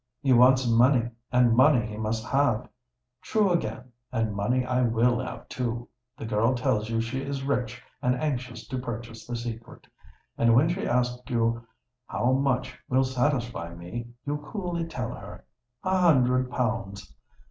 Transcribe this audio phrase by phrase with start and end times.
[0.23, 5.89] —'He wants money; and money he must have.'—True again: and money I will have too.
[6.17, 9.85] The girl tells you she is rich and anxious to purchase the secret;
[10.39, 11.67] and when she asks you
[12.07, 15.45] how much will satisfy me, you coolly tell her,
[15.85, 17.13] '_A hundred pounds!